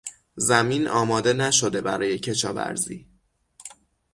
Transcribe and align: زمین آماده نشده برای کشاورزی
زمین 0.37 0.87
آماده 0.87 1.33
نشده 1.33 1.81
برای 1.81 2.19
کشاورزی 2.19 3.07